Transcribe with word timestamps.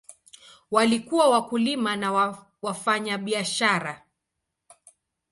Walikuwa 0.71 1.29
wakulima 1.29 1.95
na 1.95 2.11
wafanyabiashara. 2.61 4.05